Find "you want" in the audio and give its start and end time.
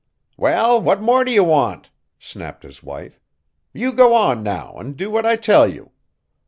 1.31-1.91